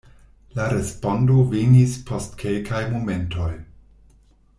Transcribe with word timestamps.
La 0.59 0.63
respondo 0.71 1.35
venis 1.51 1.93
post 2.07 2.33
kelkaj 2.45 2.81
momentoj: 2.95 3.51